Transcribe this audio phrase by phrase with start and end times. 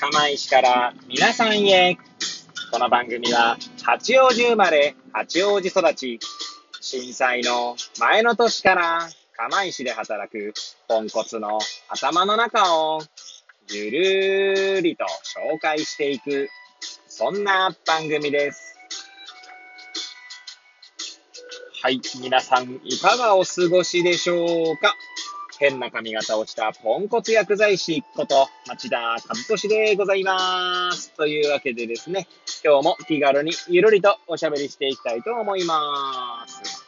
[0.00, 1.98] 釜石から皆さんへ。
[2.72, 6.18] この番組は、八王子生まれ、八王子育ち、
[6.80, 10.54] 震災の前の年から釜石で働く
[10.88, 11.58] ポンコツの
[11.90, 13.02] 頭の中を
[13.68, 16.48] ゆるーりと紹介していく、
[17.06, 18.78] そんな番組です。
[21.82, 24.94] はい、皆さんいかがお過ごしでしょうか？
[25.60, 31.12] 変な髪型をしたポンコツ薬剤師こと町田和俊でございます。
[31.18, 32.26] というわけでですね、
[32.64, 36.82] 今日も気軽にゆるりとおしゃべりしていきたいと思います。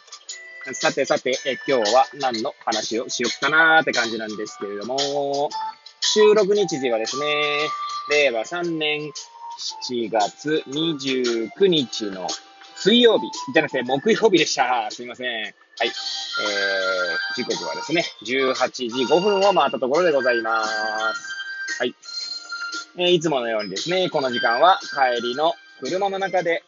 [0.73, 5.51] さてさて、え今日は何の話をしよっかなーって感じなんですけれども、
[6.01, 7.27] 収録日時はですね、
[8.11, 9.11] 令和3年
[9.91, 12.27] 7月29日の
[12.77, 14.89] 水曜日じゃなくて木曜日でした。
[14.91, 15.55] すいません。
[15.79, 15.89] はい。
[15.89, 21.79] えー、時刻はですね、18時5分を回ったところでございます。
[21.79, 21.95] はい。
[22.97, 26.63] えーいつものようにですね、この時間は帰りの車の中で、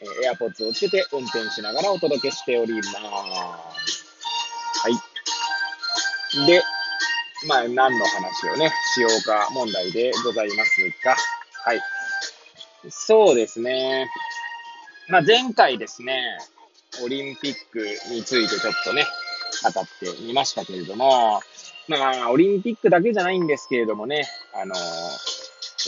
[0.00, 2.96] えー、エアポッツをつけて運転しながらお届けしております。
[2.96, 6.46] はい。
[6.46, 6.62] で、
[7.48, 10.70] まあ、何の話をね、しようか問題でございます
[11.04, 11.16] が、
[11.64, 11.80] はい。
[12.90, 14.08] そうですね。
[15.08, 16.38] まあ、前回ですね、
[17.04, 19.06] オリンピックについてちょっとね、
[19.62, 21.40] 語ってみましたけれども、
[21.88, 24.74] まあ、オリンピックだけじゃないんですけれどもね、あの、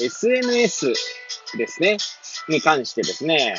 [0.00, 0.92] SNS
[1.56, 1.96] ですね、
[2.48, 3.54] に関してですね、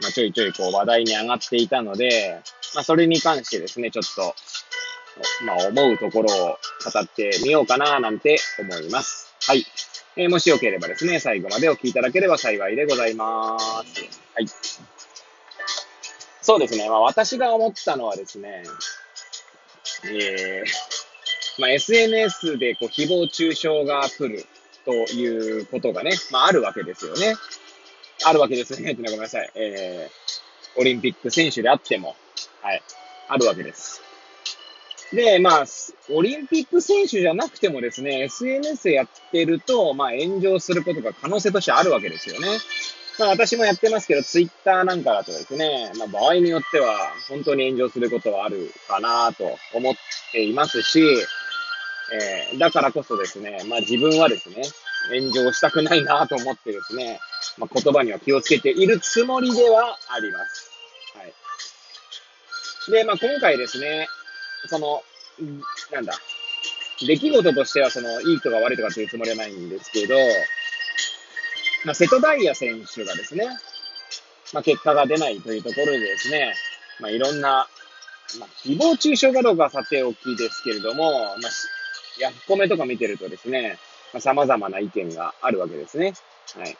[0.00, 2.40] まあ、ちょいちょいこう話題に上がっていたので、
[2.74, 4.34] まあ、それに関してですね、ちょっと、
[5.44, 9.34] まあ、思うところを語ってみようかな、なんて思います。
[9.46, 9.64] はい。
[10.16, 14.27] えーもしよければですね、最後までお聞きいただければ幸いでございます。
[16.48, 16.88] そうですね。
[16.88, 18.62] まあ、私が思ったのはですね、
[20.10, 24.46] えー、まあ、SNS でこう誹謗中傷が来る
[24.86, 27.34] ということがね、まあ、あるわけですよね。
[28.24, 28.94] あるわけですね。
[28.96, 29.50] ごめんなさい。
[29.56, 32.16] えー、オリンピック選手であっても、
[32.62, 32.82] はい、
[33.28, 34.00] あるわけです。
[35.12, 35.64] で、まあ、
[36.08, 42.48] オリンピック選手じゃなくてもですね、SNS やってると、まあ、炎上することが可能性としてあるわけですよね。
[43.18, 46.96] まあ、私もやってますけど、ツイッターなんかだとですね、まあ、場合によっては、
[47.28, 49.94] 本当に炎上することはあるかなと思っ
[50.32, 51.00] ていますし、
[52.10, 54.62] えーだからこそですね、まあ、自分はですね、
[55.10, 57.20] 炎上したくないなと思ってですね、
[57.58, 60.70] まあ、言葉には気をつけているつもりではあります。
[61.14, 61.32] はい。
[62.92, 64.08] で、まあ、今回ですね、
[64.68, 65.02] その、
[65.92, 66.14] なんだ、
[67.00, 70.14] 出来事としては、その、いいとか悪いとかっていうつもりはないんですけど、
[71.84, 73.46] まあ、瀬戸大也選手がですね、
[74.52, 76.54] まあ、結果が出ないというところでですね、
[77.00, 77.68] まあ、いろんな、
[78.38, 81.34] まあ、誹謗中傷かどうかはさておきですけれども、まあ、
[82.20, 83.78] ヤフコメとか見てるとですね、
[84.12, 86.14] まあ、様々な意見があるわけですね。
[86.56, 86.76] はい。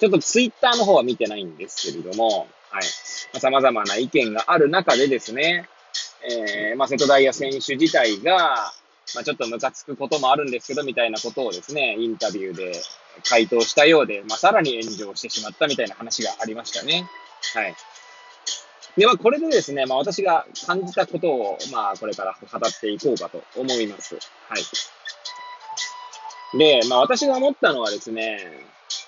[0.00, 2.82] ちょっとツイッターの方は見てないんですけれども、はい。
[3.32, 5.68] まあ、様々な意見がある中でですね、
[6.28, 8.72] えー、まあ、瀬戸大也選手自体が、
[9.14, 12.72] まあ、ちょっとムカつくこともあるんですけど、みたいなことをですね、インタビューで
[13.28, 17.08] 回答したようで、まあ、さらに炎上してしまったみたいな話がありましたね。
[17.54, 17.74] はい。
[18.96, 24.14] で、まあ、これでですね、まあ、私が感じたことを、まあ、これから語っていこうかと思います。
[24.14, 24.20] は
[26.54, 26.58] い。
[26.58, 28.38] で、まあ、私が思ったのはですね、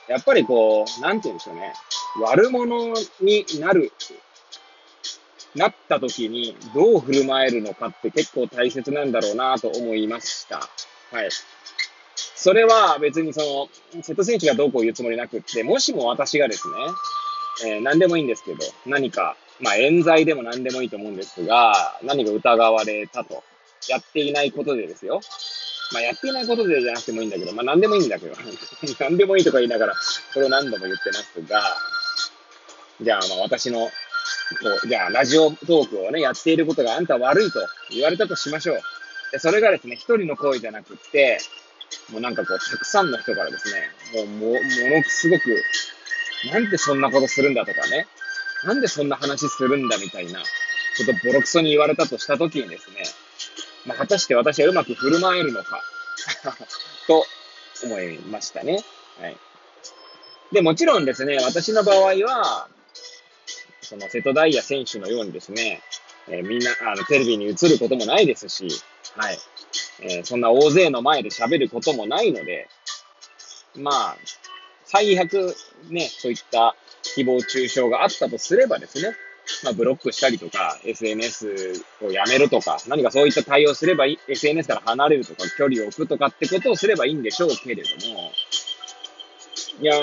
[0.08, 1.72] やっぱりこう、なんて言うんでしょうね、
[2.20, 3.92] 悪者になる、
[5.54, 10.58] なった時にどう振る舞えるのかって結構大切なんだろうなと思いました。
[10.58, 11.28] はい。
[12.36, 16.74] それは別にその、瀬戸選手がどうこう言うつもりなくって、もしも私がですね、
[17.66, 23.42] えー何でもいいんですけど、何か、まあ、冤罪でも何でもいいと思うんですが、何か疑われたと、
[23.88, 25.20] やっていないことでですよ。
[25.92, 28.34] まあ、やっていないことでじゃなくてもいいんだけど、まあ、何でもいいんだけど、
[29.00, 29.94] 何でもいいとか言いながら、
[30.32, 31.76] それを何度も言ってますが、
[33.00, 33.90] じゃあ、まあ、私の、こ
[34.84, 37.60] う、じゃあ、ラジオトークをね、やっていることがあんた悪いと
[37.90, 38.80] 言われたとしましょう。
[39.32, 41.38] でそれがですね、一人の行為じゃなくって、
[42.10, 45.62] もうなんかこう、たくさんの人からですね、もう、も、ものすごく、
[46.52, 48.06] なんでそんなことするんだとかね、
[48.64, 50.46] なんでそんな話するんだみたいなこ
[51.04, 53.02] とボロクソに言われたとしたときにですね、
[53.86, 55.80] まあ、果たして私はうまく振る舞えるのか、
[57.06, 57.26] と
[57.84, 58.84] 思いましたね。
[59.20, 59.36] はい。
[60.52, 62.68] で、もちろんですね、私の場合は、
[63.80, 65.82] その瀬戸大也選手のようにですね、
[66.28, 68.68] えーみんな、あの、テレビに映ることもないですし、
[69.16, 69.38] はい。
[70.00, 72.68] えーそんな大勢の前で喋ることもないので、
[73.74, 74.16] まあ、
[74.84, 75.54] 最悪
[75.90, 79.16] ね、そういった誹謗中傷があったとすればですね、
[79.62, 88.32] まあ、ブロックしたりとか、SNS をやめるとか、何かそういった対応すればいい、SNS から離れるとか、距離を置くとかってことをすればいいんでしょうけれども、
[89.80, 89.94] いや、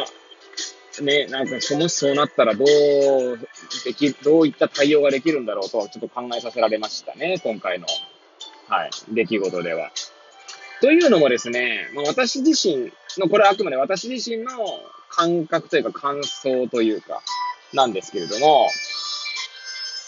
[1.02, 3.40] ね、なんか、もしそうなったらどう
[3.86, 7.88] でき、どういった対応ができるんだろうと、ちょっと考えさせられましたね、今回の、
[8.74, 9.92] はい、出来事では。
[10.82, 14.52] というのもですね、まあ、私自身の、これはあくまで私自身の
[15.10, 17.22] 感覚というか感想というか、
[17.72, 18.68] なんですけれども、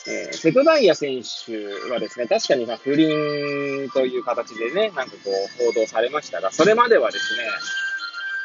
[0.08, 5.30] えー、瀬戸大也選手はですね、確かに不倫という形でね、なんかこ
[5.62, 7.44] う報道されましたが、それまではですね、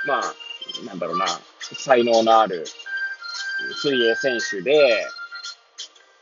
[0.07, 0.35] まあ、
[0.87, 1.27] なんだろうな、
[1.61, 2.67] 才能のある
[3.83, 5.07] 水泳選手で、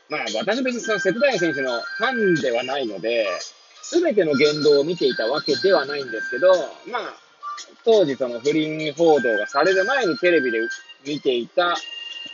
[0.09, 3.27] まあ私別にその瀬戸大也選手のファンではないので、
[3.89, 6.53] すべての言動を見ていたわけではないんですけど、
[6.91, 7.13] まあ、
[7.83, 10.59] 当時その不倫報道がされる前にテレビで
[11.07, 11.75] 見ていた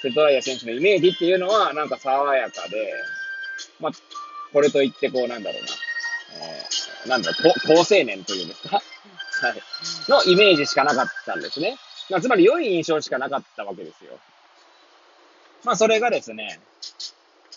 [0.02, 2.94] 瀬戸大也選手のイメージっていうのは、なんか爽やかで、
[3.80, 3.92] まあ、
[4.52, 8.76] これといってこう、なんだろうな、えー、なんだろう、高青年というんですか？
[8.76, 8.82] は
[9.54, 9.62] い。
[10.10, 11.78] のイメージしかなかったんですね。
[12.10, 14.12] まあ、つまり良い印象しかなかったわけですよ。
[15.64, 16.60] まあ、それがですね、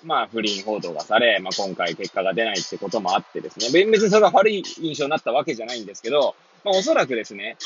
[0.04, 6.34] まあ、不倫報道がされ、まあ、今回結果が出ないってこともあってですね、別にそれが悪い印象になったわけじゃないんですけど、
[6.64, 7.56] まあ、おそらくですね、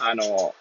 [0.00, 0.54] あの、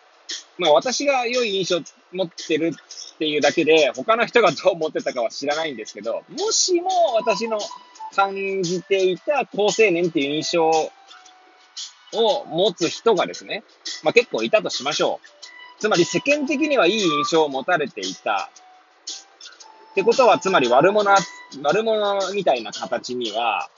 [0.57, 2.73] まあ、私が良い印象持ってる
[3.13, 7.59] っていうだけで、他の人がどう思ってたかは知らないんですけど、もしも私の
[8.15, 10.69] 感じていた高青年っていう印象
[12.13, 13.63] を持つ人がですね、
[14.03, 15.27] まあ、結構いたとしましょう。
[15.79, 18.49] つまり世間的にはいい印象を持たれていた。
[19.91, 21.11] ってことは、つまり悪者、
[21.63, 23.69] 悪者みたいな形には、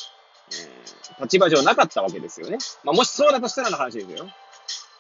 [0.52, 2.58] えー、立場上なかったわけですよね。
[2.84, 4.28] まあ、もしそうだとしたらの話ですよ。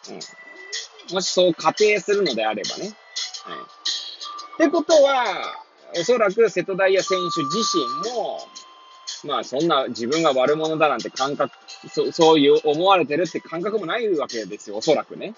[0.10, 1.14] うん。
[1.14, 2.96] もしそう仮定するのであればね。
[3.46, 3.58] はい。
[4.56, 5.24] ってことは、
[5.96, 8.48] おそらく瀬戸大也選手自身も、
[9.26, 11.54] まあそんな自分が悪者だなんて感覚、
[11.90, 15.34] そそういう思われてるって感覚もないわけですよ、おそらくね。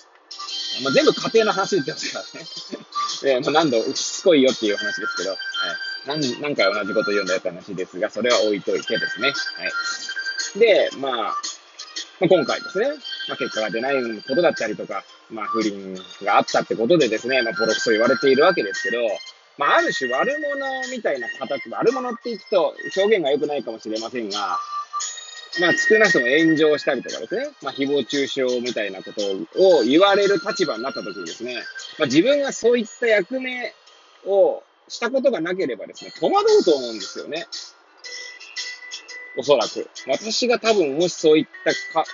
[0.83, 2.86] まあ、全部家庭の話言ってますからね。
[3.31, 5.39] えまあ、何度、しつこいよっていう話ですけど、はい。
[6.07, 9.27] 何、何回同じこと言うんだよって話ですが、それは置いといてですね。
[9.27, 9.33] は
[10.56, 10.60] い。
[10.60, 11.13] で、まあ、
[12.19, 12.88] まあ、今回ですね、
[13.27, 13.95] まあ、結果が出ない
[14.27, 19.00] ことだったりとか、まあ、不倫があったってことでですね、まあ、ボロクソ言われているわけですけど、
[19.57, 24.60] まあ、ある種悪者みたいな形、悪者って言うと表現が良くないかもしれませんが、
[25.60, 29.22] まあ、少なくとも炎上したりとかですね、まあ、誹謗中傷みたいなこと
[29.80, 31.56] を言われる立場になった時にですね、
[31.98, 33.74] まあ、自分がそういった役目
[34.25, 37.48] をしたことがなければですね、戸惑うと思うんですよね。
[39.38, 39.90] おそらく。
[40.07, 42.06] 私が多分、もしそういったか、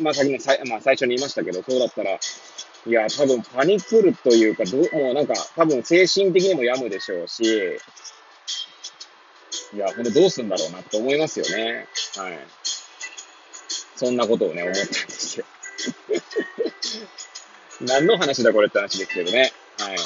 [0.00, 2.18] まあ、先にさ、まあ、最初に言いましたけど、そうだったら、
[2.86, 7.44] いや、多分パニクるというか、どもうなんか、多分精神的にも病むでしょうし、
[9.74, 11.86] いや、ほんとどうすんだろうなって思いますよね。
[12.16, 12.38] はい。
[13.96, 15.46] そんなことをね、思ったんですよ。
[17.80, 19.52] 何の話だこれって話ですけどね。
[19.78, 19.96] はい。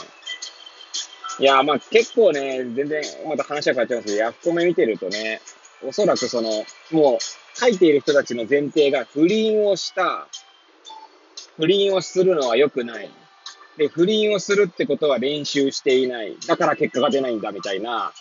[1.40, 5.40] いや、まあ結構ね、全然、また話は変わっちゃいますけど、ヤフコメ見てるとね、
[5.87, 10.29] おそらくその、もう、書いている人たちの前提が不倫をした
[11.58, 13.11] 不倫をするのは良くない。
[13.76, 16.37] で、不倫をするってことは練習していない。
[16.46, 18.12] だから結果が出ないんだみたいな、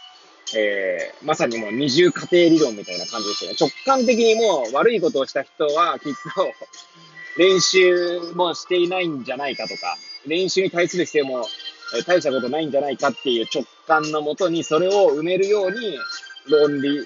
[0.55, 3.57] えー、まさにもう二重過程理論みたいな感じですよね。
[3.59, 6.53] 直感的にもう悪いことをした人はきっと
[7.37, 11.47] 練習もしていないんじゃないかとか、練習に対する姿勢も、
[11.95, 15.97] え大したことないんじゃないかっていう直感のもとにそれを埋めるように
[16.49, 17.05] 論理、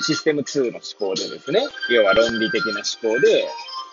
[0.00, 3.46] システム2の思考でですね、要は論理的な思考で、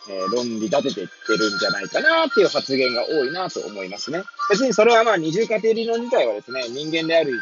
[0.07, 4.21] えー、論理立てていってるんじゃないかなっていう発言が多いなと思いますね。
[4.49, 7.41] 別にそれはまあ二重過程理論自体はですね、人間である以上、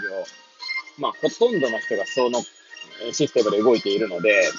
[0.97, 2.41] まあほとんどの人がその
[3.11, 4.49] システムで動いているので、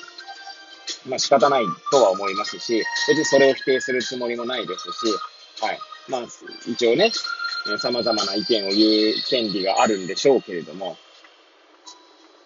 [1.08, 5.78] まあ仕方ないとは思いますし、別にそれを否定するつもりもないですし、はい。
[6.08, 6.22] まあ
[6.66, 7.12] 一応ね、
[7.78, 10.96] 様々な意見を言う権利があるんでしょうけれども、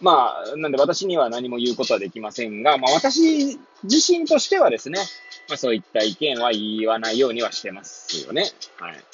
[0.01, 5.01] まあ、なんで私には何も言うことはできませんが、まあ私自身としてはですね、
[5.49, 8.45] まあそういった意見は言わないようにはしてますよね。
[8.79, 9.05] はい。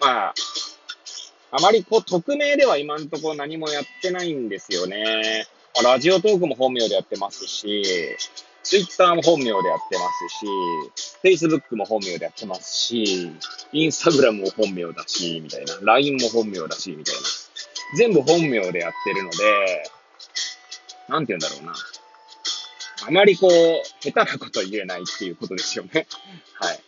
[0.00, 0.34] まあ、
[1.56, 5.46] あまりこう匿名では今のとこ何もやってないんですよね。
[5.84, 7.84] ラジオトークも本名でやってますし、
[8.64, 10.46] ツイッターも本名でやってますし、
[11.22, 13.30] フェイスブックも本名でやってますし、
[13.72, 15.78] インスタグラムも本名だし、みたいな。
[15.82, 17.20] LINE も本名だし、みたいな。
[17.98, 19.36] 全部本名でやってるので、
[21.08, 21.74] なんて言うんだろうな。
[23.06, 23.50] あまりこう、
[24.00, 26.08] 下手なこと言えないっていうことですよね。
[26.54, 26.80] はい。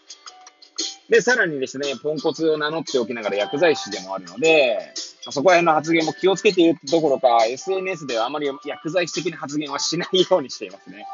[1.09, 4.93] で、さらにですね、ポンコツを名乗っておきながら薬剤師でもあるので、
[5.31, 11.07] そこら辺の発言も気をつけているどころか、SNS ではあまり薬剤師的な発言はしないようにしていますね。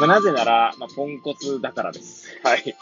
[0.00, 2.26] まあ、なぜなら、まあ、ポンコツだからです。
[2.42, 2.76] はい。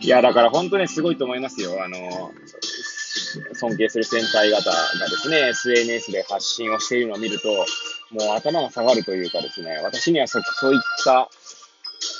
[0.00, 1.82] いや、だから本当ね、すごいと思いますよ。
[1.82, 1.96] あの、
[3.54, 7.48] 尊敬する先輩方がですね、SNS で発信をしているのを見ると、
[8.10, 11.28] もう頭が下がるというかですね、私にはそそういった、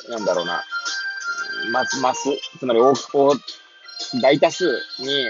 [0.08, 0.64] なんだろうな、
[1.70, 2.94] ますます、つまり大
[4.20, 4.64] 大多数
[4.98, 5.26] に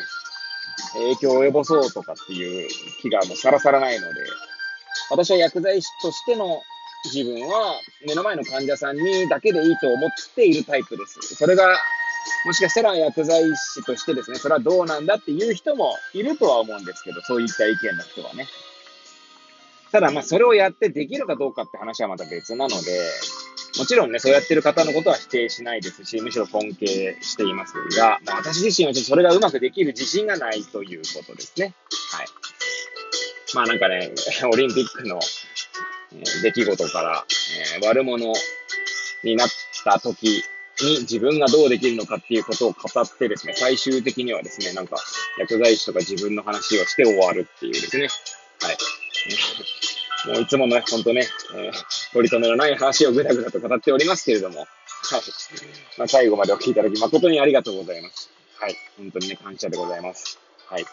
[0.95, 2.69] 影響を及ぼそうとかっていう
[3.01, 4.21] 気がもうさらさらないので、
[5.11, 6.63] 私は薬剤師としての
[7.05, 7.75] 自分は
[8.07, 11.35] 目の前の患者さんにだけでいいと思っているタイプです。
[11.37, 11.79] それが
[12.45, 18.47] もしかしたら薬剤師としてですね、それはどうなんだっていう人もいるとは思うんですけど、そういった意見の人はね。
[19.93, 23.11] ただまあそれをやってできるかどうかって話はまた別なので、
[23.79, 31.75] もちろんね、そうやってる方のことは否定しないですし、むしろ尊敬していますが、まあ、私自身はちょっとそれがうまくできる自信がないということですね。
[32.13, 32.27] はい。
[33.55, 34.13] まあなんかね、
[34.53, 35.21] オリンピックの、
[36.43, 37.25] 出来事から、
[37.79, 38.33] えー、悪者
[39.23, 39.49] になっ
[39.85, 40.45] た時
[40.81, 44.97] に自分がどうできるのかっていうことを語ってですね、最終的にはですね、なんか
[45.39, 48.09] 薬剤師とか自分の話をして終わるっていうですね。
[48.63, 48.79] はい。
[50.33, 51.73] もういつものね、ほんとね、えー、
[52.17, 54.69] 取り留めのない話をぐだぐだと語っておりますけれども、はい。
[55.99, 58.31] まあ、最後までお聞きいただき誠にありがとうございます。
[58.59, 58.77] はい。
[58.97, 60.39] 本当にね、感謝でございます。
[60.67, 60.87] はい。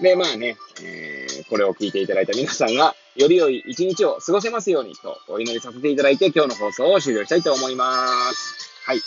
[0.00, 8.70] で、まあね、えー、これを聞いていただいた皆さんが、より良い一日を過ごせますようにとお祈りさせていただいて、今日の放送を終了したいと思います。
[8.86, 9.00] はい。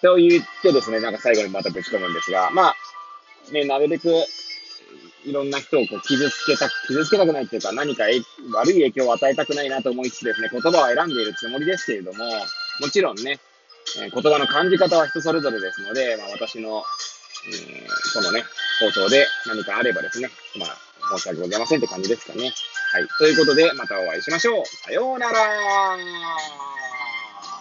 [0.00, 2.74] と言ってですね、なんか最後にまたぶち込むんですが、まあ、
[3.52, 4.08] ね、なるべく
[5.28, 8.04] いろんな人をこう傷つけた、傷つけたくないっていうか、何か
[8.54, 12.24] 悪い影響を与えたくないなと思いつつですね、言葉を選んでいるつもりですけれども、
[12.80, 13.38] もちろんね、
[14.00, 16.82] えー、言葉の感じ方は人それぞれですので、まあ、私の、
[17.46, 18.44] えー、このね、
[18.80, 22.52] 放送で何かあればですね、まあ、申し訳ございませんって感じですかね。
[22.92, 23.06] はい。
[23.18, 24.66] ということで、またお会いしましょう。
[24.66, 25.38] さようなら